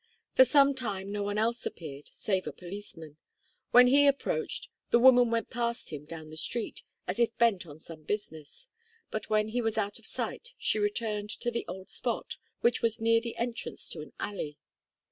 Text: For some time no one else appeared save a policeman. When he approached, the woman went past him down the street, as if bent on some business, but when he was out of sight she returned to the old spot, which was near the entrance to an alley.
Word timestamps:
For 0.33 0.45
some 0.45 0.73
time 0.73 1.11
no 1.11 1.21
one 1.21 1.37
else 1.37 1.63
appeared 1.67 2.09
save 2.15 2.47
a 2.47 2.51
policeman. 2.51 3.17
When 3.69 3.85
he 3.85 4.07
approached, 4.07 4.67
the 4.89 4.97
woman 4.97 5.29
went 5.29 5.51
past 5.51 5.91
him 5.93 6.05
down 6.05 6.31
the 6.31 6.37
street, 6.37 6.81
as 7.05 7.19
if 7.19 7.37
bent 7.37 7.67
on 7.67 7.77
some 7.79 8.01
business, 8.01 8.67
but 9.11 9.29
when 9.29 9.49
he 9.49 9.61
was 9.61 9.77
out 9.77 9.99
of 9.99 10.07
sight 10.07 10.53
she 10.57 10.79
returned 10.79 11.29
to 11.41 11.51
the 11.51 11.65
old 11.67 11.91
spot, 11.91 12.37
which 12.61 12.81
was 12.81 12.99
near 12.99 13.21
the 13.21 13.37
entrance 13.37 13.87
to 13.89 14.01
an 14.01 14.11
alley. 14.19 14.57